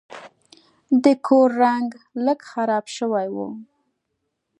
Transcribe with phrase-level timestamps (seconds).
[1.03, 1.89] د کور رنګ
[2.25, 3.37] لږ خراب شوی و.